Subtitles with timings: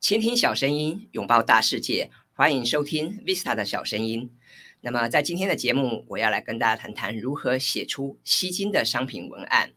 [0.00, 4.30] 倾听小声音，拥抱大世界，欢迎收听 Vista 的小声音。
[4.80, 9.72] 那么，在今天的节目，我要来跟大家谈谈如何写出吸睛的商品文案。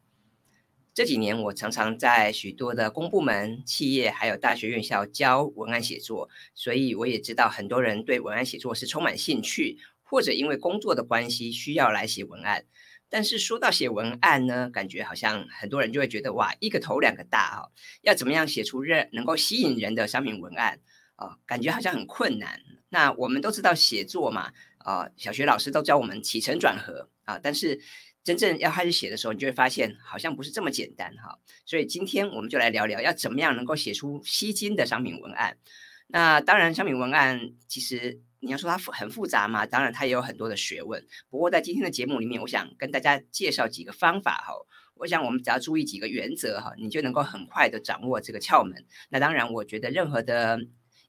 [0.93, 12.65] 这几年，我常常在许多的公部门、企业还有大学院校教文案写作，所以我也知道很多人对文案写作是充满兴趣，或者因为工作的关系需要来写文案。
[13.11, 17.69] 但是说到写文案呢，感觉好像很多人就会觉得哇，一个头两个大哦，
[18.01, 20.79] 要怎么样写出人能够吸引人的商品文案
[21.17, 21.37] 啊？
[21.45, 22.61] 感觉好像很困难。
[22.87, 27.81] 那我们都知道写作嘛，啊，小学老师都教我们起承转合啊，但是
[28.23, 31.37] 真正要开始写的时候，你就会发现好像不是这么简单哈。
[31.65, 35.57] 所以今天我们就来聊聊，要怎么样能够写出吸睛的商品文案。
[36.07, 38.21] 那当然，商品文案其实。
[38.41, 39.65] 你要说它复很复杂嘛？
[39.65, 41.01] 当然，它也有很多的学问。
[41.29, 44.53] 不过在今天的节目里面，我想跟大家介绍几个方法哈。
[44.95, 48.85] 我想我们只要注意几个原则哈，你就能够很快的掌握这个窍门。
[49.09, 50.59] 那当然，我觉得任何的。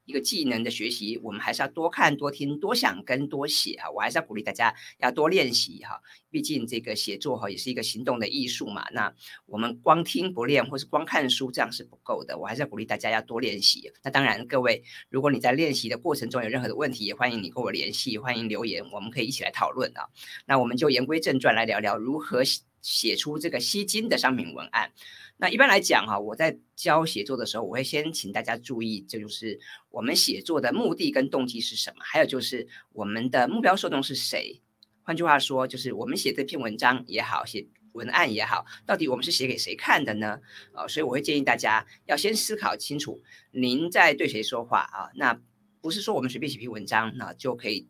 [0.05, 3.91] 一个技能的学习，我们还是要多看、多听、多想跟多写哈。
[3.91, 6.01] 我还是要鼓励大家要多练习哈。
[6.31, 8.89] 毕竟这个写作哈也是一个行动的艺术嘛。
[8.93, 9.13] 那
[9.47, 12.37] 我们光听不练，或是光看书这样是不够的。
[12.39, 13.93] 我还是要鼓励大家要多练习。
[14.03, 20.09] 那当然，各位如果你在练习的过程中有任何的问题，也欢迎你跟我联系，欢迎留言，我们可以一起来讨论啊。
[20.47, 22.43] 那我们就言归正传来聊聊如何
[22.83, 24.93] 写出这个吸金的商品文案。
[25.39, 29.59] 那一般来讲哈，我在教写作的时候，我会先请大家注意，这就是
[29.91, 34.61] 我们写作的目的跟动机是什么，还有就是我们的目标受众是谁。
[35.03, 40.39] 换句话说，就是我们写这篇文章也好，写文案也好，到底我们是写给谁看的呢？
[40.73, 45.11] 啊，所以我会建议大家要先思考清楚，您在对谁说话啊？
[45.17, 45.41] 那
[45.81, 47.89] 不是说我们随便写篇文章，那就可以。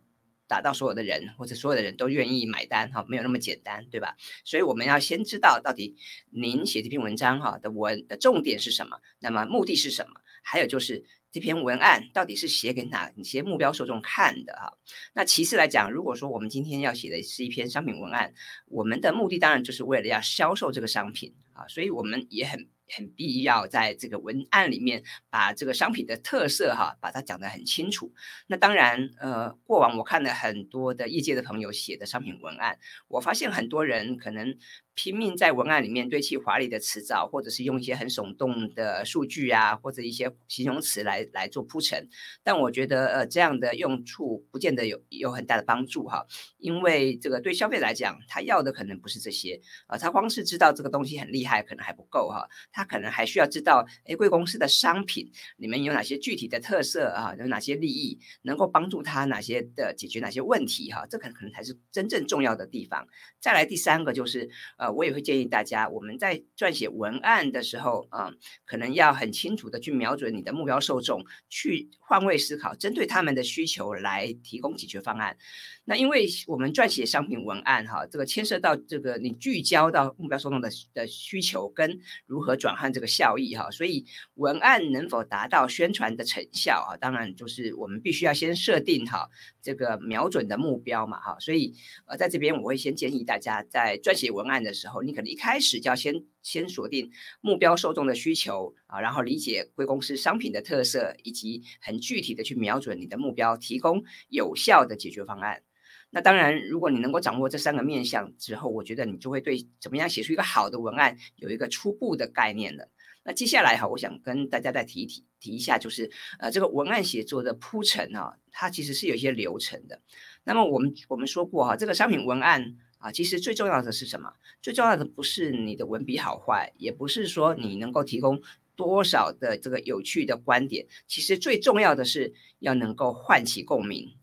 [0.53, 4.15] 达到所有的人或者所有的人都愿意买单哈，没有那么简单，对吧？
[4.45, 5.97] 所以我们要先知道到底
[6.31, 10.21] 您写这篇文章哈的文的重点是什么，那么目的是什么？
[10.43, 14.77] 还有就是这篇文案到底是写给哪些目标受众看的哈？
[15.15, 18.35] 那其次来讲，如果说我们今天要写的是一篇商品文案，
[18.67, 22.69] 我们的目的当然就是为了要销售这个商品啊，所以我们也很。
[22.95, 28.13] 很必要在这个文案里面把这个商品的特色哈，把它讲得很清楚。
[28.47, 34.59] 那当然，呃，过往我看了很多的业界的朋友写的商品文案，我发现很多人可能。
[34.95, 42.07] 拼命在文案里面堆砌华丽的词藻，或者是用一些很耸动的数据啊，或者一些形容词来来做铺陈。
[42.43, 46.27] 但我觉得，呃，这样的用处不见得有有很大的帮助哈。
[46.59, 52.47] 因为这个对消费来讲，他要的可能不是这些啊，他光是知道这个东西很厉害，可能还不够哈。
[52.71, 61.07] 他可能还需要知道，哎，贵公司的商品里面有哪些具体的特色啊，有哪些利益能够帮助他哪些的解决哪些问题哈。
[61.09, 63.07] 这可能可能才是真正重要的地方。
[63.41, 64.51] 再来第三个就是。
[64.83, 68.33] 呃我也会建议大家，我们在撰写文案的时候，啊，
[68.67, 75.37] 可能要很清楚的去瞄准你的目标受众，去换位思考，针对他们的需求来提供解决方案。
[75.85, 84.05] 那因为我们撰写商品文案，哈，这个牵涉到这个你聚焦到目标受众的的需求跟如何转换这个效益，哈，所以
[84.35, 86.97] 文案能否达到宣传的成效啊？
[86.97, 89.31] 当然就是我们必须要先设定好
[89.63, 91.73] 这个瞄准的目标嘛，哈，所以
[92.07, 94.73] 呃，在这边我会先建议大家在撰写文案的。
[94.75, 105.63] 时候，你可能一开始就要先先锁定目标受众的需求啊，然后理解贵公司商品的特色，以及很具体的去瞄准你的目标，提供有效的解决方案。
[106.11, 112.89] 那当然，如果你能够掌握这三个面向之后，我觉得你就会对怎么样写出一个好的文案有一个初步的概念了。
[113.25, 120.01] 那接下来哈，我想跟大家再提一提提一下，就是呃，这个文案写作的铺陈啊，它其实是有一些流程的。
[120.45, 122.77] 那么我们我们说过哈，这个商品文案。
[123.03, 124.33] 啊，其实最重要的是什么？
[124.61, 128.41] 最重要的不是你的文笔好坏，也不是说你能够提供
[128.77, 134.15] 多少的这个有趣的观点，其实最重要的是要能够唤起共鸣。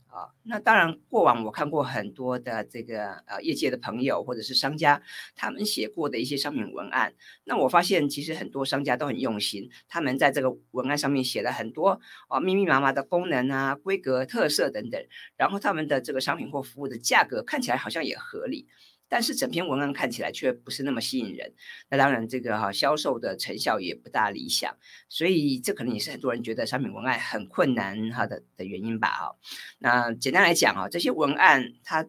[0.44, 5.02] 那当然，过往我看过很多的这个呃业界的朋友或者是商家，
[5.35, 7.13] 他们写过的一些商品文案。
[7.44, 15.03] 那我发现其实很多商家都很用心，他们在这个文案上面写了很多啊密密麻麻的功能啊、规格、特色等等，
[15.38, 18.67] 然后他们的这个商品或服务的价格看起来好像也合理。
[19.09, 21.52] 但是整篇文案看起来却不是那么吸引人，
[21.90, 24.78] 那当然这个哈销售的成效也不大理想，
[25.09, 29.35] 所以这可能也是很多人觉得商品文案很困难哈的的原因吧哈。
[29.79, 32.08] 那简单来讲啊，这些文案它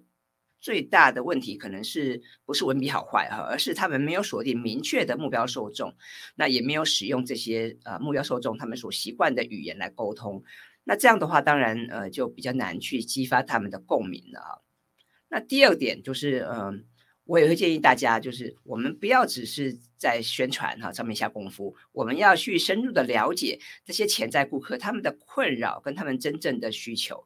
[0.61, 5.96] 最大的问题可能是不是文笔好坏哈，而是他们没有锁定明确的目标受众，
[6.35, 10.44] 那也没有使用这些呃目标受众他们所习惯的语言来沟通，
[10.85, 14.58] 那这样的话当然呃就比较难去激发他们的共鸣了啊。
[15.31, 16.85] 那第二点就是嗯。
[17.31, 27.25] 我也会建议大家，就是我们不要只是在宣传哈上面下功夫，我们要去深入的了解这些潜在顾客他们的困扰跟他们真正的需求。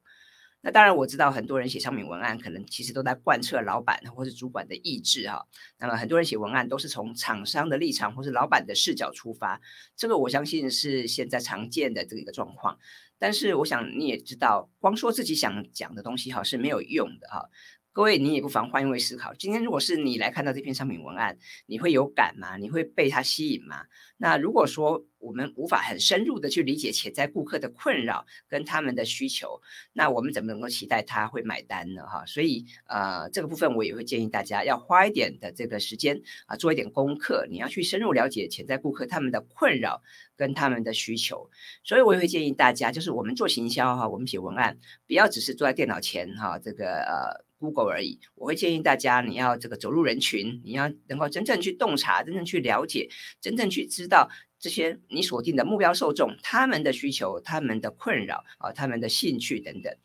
[0.60, 5.46] 那当然，我知道很多人写商品文案，可能其实都在贯彻老板或是主管的意志哈。
[5.78, 9.58] 那么很多人写文案都是从厂商的立场或是老板的视角出发，
[9.96, 12.78] 这个我相信是现在常见的这个一个状况。
[13.18, 17.48] 但是我想你也知道，光说自己想讲的东西哈是没有用的哈。
[17.94, 19.32] 各位，你也不妨换一位思考。
[19.34, 22.56] 今天如果是你来看到这篇商品文案，你会有感吗？
[22.56, 23.84] 你会被它吸引吗？
[24.16, 29.60] 那如果说我们无法很深入的去理解潜在顾客的困扰跟他们的需求，
[29.92, 32.04] 那我们怎么能够期待他会买单呢？
[32.04, 37.46] 哈，所以呃，这个部分我也会建议大家要花一点的这个时间啊，做一点功课。
[37.48, 40.02] 你要去深入了解潜在顾客他们的困扰
[40.36, 41.48] 跟他们的需求。
[41.84, 44.76] 所以我也会建议大家，就是我们做行销哈，我们写文案，
[45.06, 47.44] 不要只是坐在电脑前哈，这个呃。
[47.64, 53.08] Google 而已，我会建议大家，你要这个走入人群，你要能够真正去洞察，真正去了解，
[53.40, 54.28] 真正去知道
[54.58, 59.96] 这些你锁定的目标受众他们的需求、他们的困扰啊、他们的兴趣等等。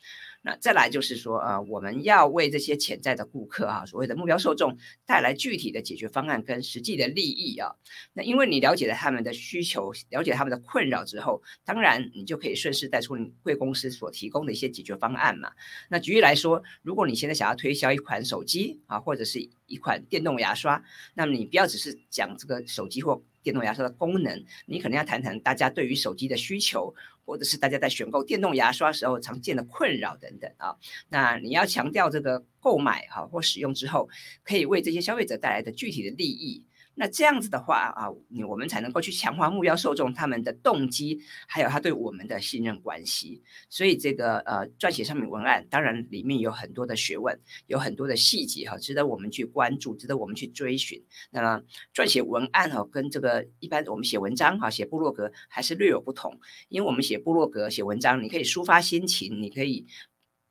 [0.41, 7.75] 那再来就是说，呃，我们要为这些潜在的顾客哈，所谓的目标受众带来具体的解决方案跟实际的利益啊。
[8.13, 15.51] 那因为你了解了他们的需求，了解他们的困扰之后，当然你就可以顺势带出贵公司所提供的一些解决方案嘛。
[15.89, 20.81] 那举例来说，如果你现在想要推销一款手机啊，或者是一款电动牙刷，
[21.15, 26.94] 那么你不要只是讲这个手机或电动牙刷的功能，你可能要谈谈大家对于手机的需求。
[27.25, 30.75] 或者是大家在选购电动牙刷时候常见的困扰等等啊，
[31.09, 34.09] 那你要强调这个购买哈或使用之后，
[34.44, 36.63] 可以为这些消费者带来的具体的利益。
[37.00, 41.18] 那这样子的话啊，你我们才能够去强化目标受众他们的动机，
[41.48, 43.42] 还有他对我们的信任关系。
[43.69, 51.01] 所以这个呃，撰写商品文案，当然里面有很多的学问，有很多的细节哈，值得我们去关注，值得我们去追寻。
[51.31, 51.62] 那么
[51.96, 56.38] 撰写文案哈，跟这个一般我们写文章哈，写部落格还是略有不同。
[56.68, 59.88] 因为我们写部落格、写文章，你可以抒发心情，你可以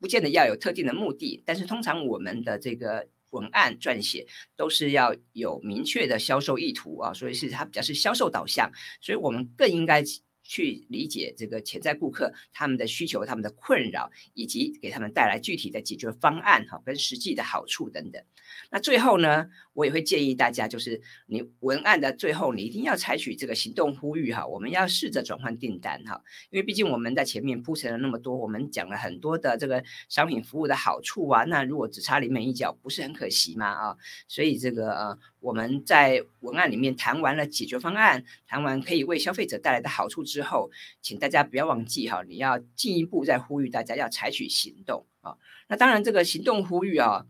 [0.01, 3.07] 不见得要有特定的目的，但是通常我们的这个。
[3.31, 4.27] 文案撰写
[4.57, 8.71] 都是要有明确的销售意图啊，所以是它比较是销售导向，
[9.01, 10.03] 所以我们更应该。
[10.51, 18.25] 去理解这个潜在顾客他们的需求、他们的困扰，以及给他们带来具体的解决方案哈，跟实际的好处等等。
[18.71, 26.21] 那最后呢，我也会建议大家，就是你文案的最后，你一定要采取这个行动呼吁哈，我们要试着转换订单哈，
[26.51, 33.97] 因为毕竟我们在前面铺陈了那么多，我们讲了很多的这个商品服务的好处啊，那如果只差临门一脚，不是很可惜吗啊？
[34.27, 35.19] 所以这个呃。
[35.41, 40.69] 我们在文案里面谈完了解决方案，谈完可以为消费者带来的好处之后，
[41.01, 45.37] 请大家不要忘记哈，你要进一步再呼吁大家要采取行动啊。
[45.69, 47.25] 那当然，这个行动呼吁啊。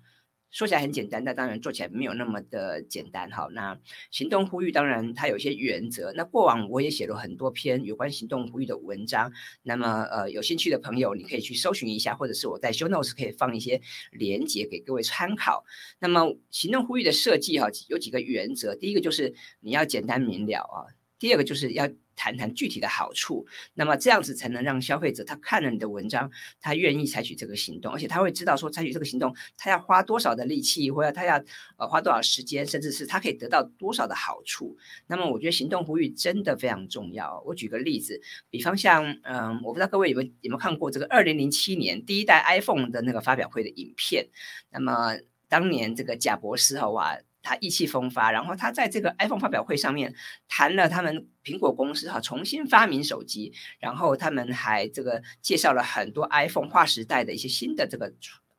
[0.50, 3.30] 说起来很简单，但当然做起来没有那么的简单。
[3.30, 3.78] 好，那
[4.10, 6.12] 行动呼吁当然它有一些原则。
[6.16, 9.32] 那过往我也写了很多篇有关行动呼吁的文章。
[9.62, 13.80] 那么呃，有兴趣的朋友你可以去搜寻一下，或者是我在 show notes 可以放一些
[14.12, 15.64] 连接给各位参考。
[15.98, 18.74] 那么行动呼吁的设计哈，有几个原则。
[18.74, 20.97] 第一个就是你要简单明了啊。
[21.19, 21.88] 第二个就是要。
[22.20, 26.29] 谈谈具体的好处，那么这样子才能让消费者他看了你的文章，
[26.61, 31.41] 他愿意采取这个行动，而且他会知道说采取这个行动，他要花多少的力气，或者他要
[31.76, 34.76] 呃花多少时间，甚至是他可以得到多少的好处。
[35.06, 37.41] 那么我觉得行动呼吁真的非常重要。
[37.47, 38.20] 我举个例子，
[38.50, 44.29] 比方像嗯，我不知道各位有没有有没有看过这个二零零七年第一代 iPhone 的那个发表会的影片？
[44.72, 45.17] 那么
[45.48, 47.17] 当年这个贾博士哈哇。
[47.48, 50.14] 他意气风发，然后他在这个 iPhone 发表会上面
[50.48, 58.12] 谈了他们苹果公司哈重新发明手机，然后他们还这个介绍了很多 iPhone 划时代的一些新的这个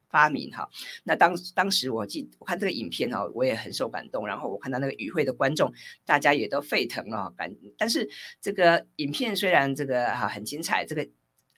[0.09, 0.67] 发明哈。
[1.03, 5.71] 那当当时我记我看这个影片哈，我也很受感动，然后我看到那个与会的观众
[6.03, 7.55] 大家也都沸腾了感。
[7.77, 8.09] 但是
[8.41, 11.07] 这个影片虽然这个哈很精彩，这个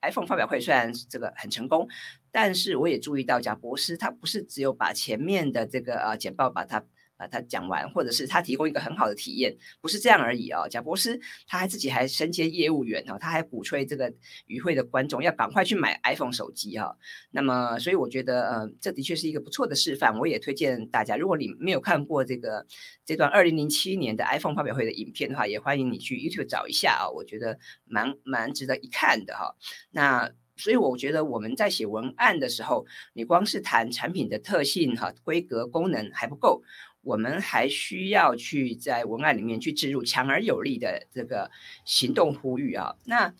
[0.01, 1.87] iPhone 发表会虽然这个很成功，
[2.29, 6.83] 但是我也注意到贾博士他不是只有把前面的这个呃简报把它。
[7.21, 10.67] 把他讲完，或者是他提供一个很好的体验，不是这样而已哦。
[10.67, 14.11] 贾博士他还自己还身兼业务员哦，他还鼓吹这个
[14.47, 16.97] 与会的观众要赶快去买 iPhone 手机哈。
[17.29, 20.17] 那么，所以我觉得，呃，这的确是一个不错的示范。
[20.17, 22.65] 我也推荐大家，如果你没有看过这个
[23.05, 27.07] 这段二零零七年的 iPhone 发表会的影片的话，也欢迎你去 YouTube 找一下啊。
[27.07, 29.55] 我觉得蛮蛮值得一看的哈。
[29.91, 36.61] 那所以我觉得我们在写文案的时候，你光是谈产品的特性哈、规格、功能还不够。
[37.01, 41.49] 我们还需要去在文案里面去植入强而有力的这个
[41.85, 42.95] 行动呼吁啊。
[43.05, 43.33] 那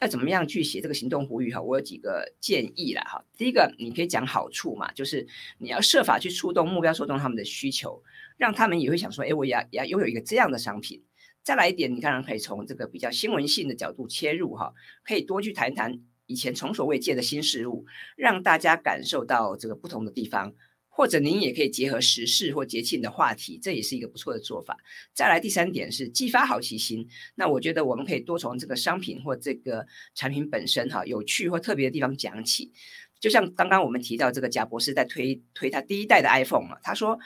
[0.00, 1.62] 要怎么样去写这个行动呼吁哈？
[1.62, 3.24] 我有几个建议啦哈。
[3.38, 5.26] 第一个，你可以讲好处嘛，就是
[5.58, 8.02] 你要设法去触动目标受众他们的需求，
[8.36, 11.02] 让他们也会想说，哎，我也要也要拥有一个这样的商品。
[11.42, 14.74] 再来一点，你当然可以从这个比较新闻性的角度切入哈，
[15.04, 17.86] 可以多去谈谈以前从所未见的新事物，
[18.16, 20.52] 让大家感受到这个不同的地方。
[20.96, 24.76] 或者您也可以结合时事或节庆的话题，这也是一个不错的做法。
[25.12, 27.08] 再来第三点是激发好奇心。
[27.34, 29.84] 那我觉得我们可以多从这个商品或这个
[30.14, 32.72] 产品本身哈有趣或特别的地方讲起。
[33.18, 37.18] 就像刚刚我们提到这个贾博士在推推他第一代的 iPhone 嘛，他说。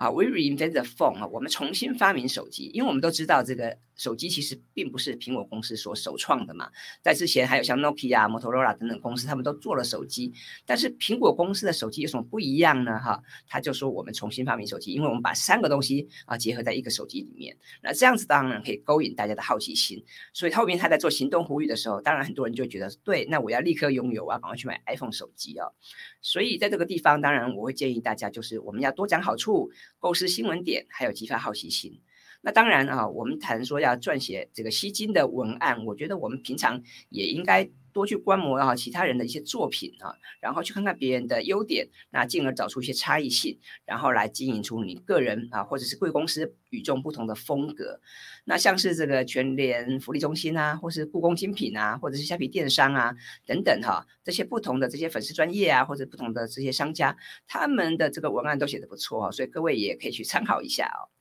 [0.00, 6.70] 啊，we reinvent the phone 啊，我们重新发明手机，因为我们都知道这个手机其实并不是苹果公司所首创的嘛，
[7.02, 10.32] 在之前还有像 Nokia、Motorola 等等公司，他们都做了手机，
[10.64, 12.98] 但是苹果公司的手机有什么不一样呢？
[12.98, 20.02] 哈，他就说我们重新发明手机，因为我们把三个东西啊结合在一个手机里面，那这样子当然可以勾引大家的好奇心，
[20.32, 25.74] 所以后面他在做行动呼吁的时候，当然很多人就觉得对，那我要立刻拥有，我要赶快去买 iPhone 手机哦。
[26.22, 32.00] 所以在这个地方，当然我会建议大家，就是我们要多讲好处，构思新闻点，还有激发好奇心。
[32.42, 37.70] 那当然啊，我们谈说要撰写这个吸金的文案，我觉得我们平常也应该。
[37.92, 48.00] 多去观摩啊其他人的一些作品啊，然后去看看别人的优点，那进而找出一些差异性，然后来经营出你个人啊或者是贵公司与众不同的风格。
[48.44, 53.14] 那像是这个全联福利中心啊，或是故宫精品啊，或者是虾皮电商啊
[53.46, 57.16] 等等哈，这些不同的这些粉丝专业啊，或者不同的这些商家，
[57.46, 61.12] 他们的这个文案都写的不错啊，所以各位也可以去参考一下哦。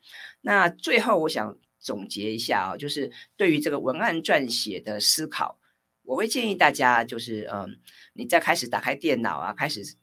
[0.42, 5.59] 那最后我想总结一下啊，就是对于这个文案撰写的思考。
[6.10, 7.80] 我会建议大家，就是嗯，
[8.14, 9.96] 你在开始打开电脑啊，开始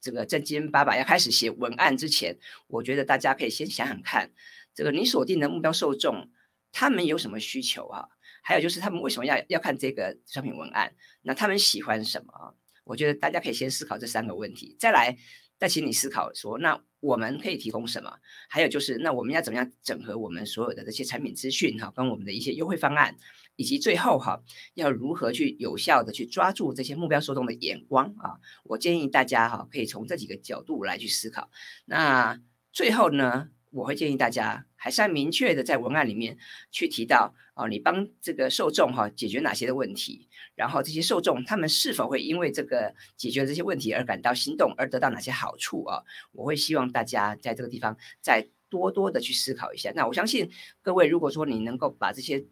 [0.00, 4.30] 这个正经八百要开始写文案之前，我觉得大家可以先想想看，
[4.74, 6.30] 这个你锁定的目标受众
[6.72, 8.08] 他们有什么需求啊？
[8.42, 10.94] 还有就是他们为什么要要看这个商品文案？
[11.20, 12.56] 那他们喜欢什么？
[12.84, 15.14] 我觉得大家可以先思考这三个问题，再来
[15.58, 18.18] 再请你思考说，那我们可以提供什么？
[18.48, 23.14] 还有就是，那我们要怎么样整合我们所有的这些产品资讯哈，跟我们的一些优惠方案？
[23.56, 24.42] 以及最后哈，
[24.74, 28.40] 要如何去有效的去抓住这些目标受众的眼光啊？
[28.64, 31.50] 我建议大家哈，可以从这几个角度来去思考。
[31.84, 32.40] 那
[32.72, 36.36] 最后呢，我会建议大家还是要明确的在文案里面
[36.70, 46.02] 去提到哦，你帮这个受众哈解决哪些的问题，然后这些受众他们是否会因为这个解决这些问题而感到心动，而得到哪些好处啊？
[46.32, 49.92] 我会希望大家在这个地方再多多的去思考一下。
[49.94, 50.50] 那我相信
[50.82, 52.44] 各位，如果说你能够把这些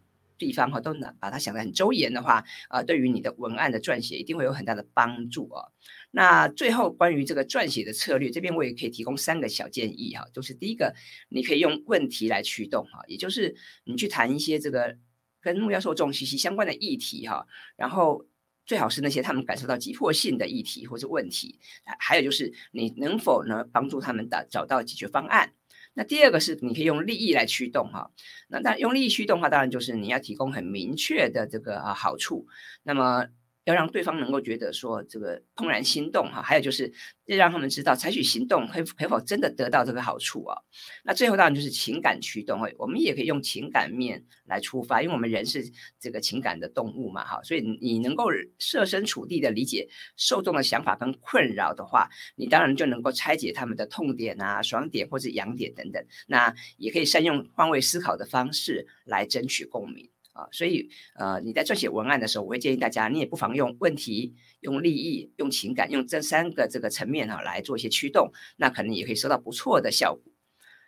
[0.43, 5.71] 地方哈都能把它想得很周延的话，啊，对于你的文案的撰写一定会有很大的帮助哦。
[6.11, 10.93] 那最后关于这个撰写的策略，这边我也可以提供三个小建议哈，就是第一个，
[11.29, 14.97] 你可以用问题来驱动哈，也就是你去谈一些这个
[15.41, 17.47] 跟目标受众息息相关的议题哈，
[17.77, 18.25] 然后
[18.65, 21.59] 最好是那些他们感受到急迫性的议题或者问题，
[21.99, 25.53] 还有就是你能否呢帮助他们的找到解决方案。
[25.93, 28.11] 那第二个是你可以用利益来驱动哈，
[28.47, 32.47] 那但用利益驱动的话，当然就是你要提供很明确的这个啊好处，
[32.83, 33.27] 那么。
[33.65, 36.91] 要让对方能够觉得说这个怦然心动哈，还有就是
[37.25, 40.57] 要让他们知道采取行动可可否真的得到这个好处啊？
[41.03, 45.63] 那最后当然就是情感驱动，我们也可以用情感面来出发，因为我们人是
[45.99, 48.25] 这个情感的动物嘛哈，所以你能够
[48.59, 60.09] 设身处地的理解受众的想法跟困扰的话，你当然就能够拆解他们的痛点啊、爽点或者痒点等等，那也可以善用换位思考的方式来争取共鸣。
[60.33, 70.32] 啊，所以呃，你在撰写文案的时候，我会建议大家，你也不妨用问题、用利益、用情感，用这三个这个层面哈来做一些驱动，那可能也可以收到不错的效果。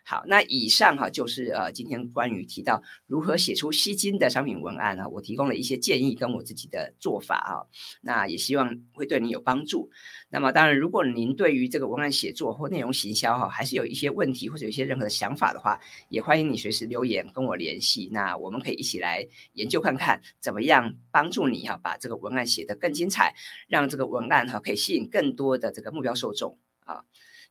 [0.08, 7.66] 好，那以上哈就是呃今天关于提到如何写出吸睛的商品文案啊，我提供了一些建议跟我自己的做法啊，
[8.02, 9.90] 那也希望会对你有帮助。
[10.28, 15.76] 那么当然，如果您对于这个文案写作或内容行销哈，还是有一些问题或者有一些任何的想法的话，
[16.08, 18.08] 也欢迎你随时留言跟我联系。
[18.12, 23.34] 那我们可以一起来研究看看怎么样帮助你哈，把这个文案写得更精彩，
[23.66, 27.02] 让这个文案哈可以吸引更多的这个目标受众啊。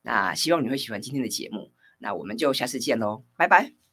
[0.04, 1.74] 那希望你会喜欢今天的节目。
[2.06, 3.85] 那我们就下次见喽，拜拜。